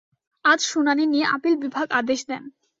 আজ 0.45 0.59
শুনানি 0.63 1.05
নিয়ে 1.05 1.25
আপিল 1.35 1.53
বিভাগ 1.63 1.87
আদেশ 1.99 2.19
দেন। 2.27 2.43